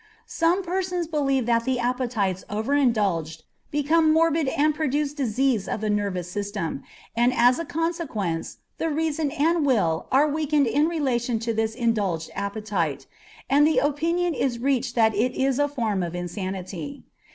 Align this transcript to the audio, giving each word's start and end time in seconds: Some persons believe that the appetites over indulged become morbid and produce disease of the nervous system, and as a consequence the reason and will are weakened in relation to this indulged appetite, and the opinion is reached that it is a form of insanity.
Some 0.25 0.63
persons 0.63 1.05
believe 1.05 1.45
that 1.45 1.63
the 1.63 1.77
appetites 1.79 2.43
over 2.49 2.73
indulged 2.73 3.43
become 3.69 4.11
morbid 4.11 4.47
and 4.47 4.73
produce 4.73 5.13
disease 5.13 5.67
of 5.67 5.79
the 5.79 5.91
nervous 5.91 6.27
system, 6.27 6.81
and 7.15 7.31
as 7.31 7.59
a 7.59 7.65
consequence 7.65 8.57
the 8.79 8.89
reason 8.89 9.29
and 9.29 9.63
will 9.63 10.07
are 10.11 10.27
weakened 10.27 10.65
in 10.65 10.87
relation 10.87 11.37
to 11.41 11.53
this 11.53 11.75
indulged 11.75 12.31
appetite, 12.33 13.05
and 13.47 13.67
the 13.67 13.77
opinion 13.77 14.33
is 14.33 14.57
reached 14.57 14.95
that 14.95 15.13
it 15.13 15.33
is 15.35 15.59
a 15.59 15.67
form 15.69 16.01
of 16.01 16.15
insanity. 16.15 17.03